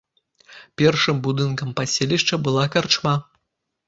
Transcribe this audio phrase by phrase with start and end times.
[0.81, 3.13] Першым будынкам паселішча была карчма.